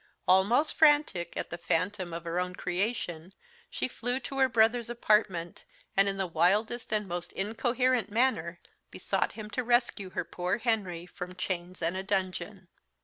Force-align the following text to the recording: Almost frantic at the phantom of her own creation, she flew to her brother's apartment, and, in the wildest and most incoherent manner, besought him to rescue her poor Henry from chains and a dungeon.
Almost 0.27 0.73
frantic 0.73 1.37
at 1.37 1.51
the 1.51 1.59
phantom 1.59 2.11
of 2.11 2.23
her 2.23 2.39
own 2.39 2.55
creation, 2.55 3.33
she 3.69 3.87
flew 3.87 4.19
to 4.21 4.39
her 4.39 4.49
brother's 4.49 4.89
apartment, 4.89 5.63
and, 5.95 6.09
in 6.09 6.17
the 6.17 6.25
wildest 6.25 6.91
and 6.91 7.07
most 7.07 7.31
incoherent 7.33 8.09
manner, 8.09 8.59
besought 8.89 9.33
him 9.33 9.51
to 9.51 9.63
rescue 9.63 10.09
her 10.09 10.25
poor 10.25 10.57
Henry 10.57 11.05
from 11.05 11.35
chains 11.35 11.83
and 11.83 11.95
a 11.95 12.01
dungeon. 12.01 12.67